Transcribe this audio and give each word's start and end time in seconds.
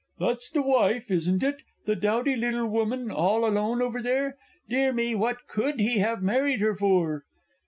That's 0.17 0.49
the 0.49 0.63
wife, 0.63 1.11
isn't 1.11 1.43
it? 1.43 1.61
the 1.85 1.95
dowdy 1.95 2.35
little 2.35 2.65
woman, 2.65 3.11
all 3.11 3.45
alone, 3.45 3.83
over 3.83 4.01
there? 4.01 4.35
Dear 4.67 4.91
me, 4.93 5.13
what 5.13 5.45
could 5.47 5.79
he 5.79 5.99
have 5.99 6.23
married 6.23 6.59
her 6.59 6.75
for? 6.75 7.25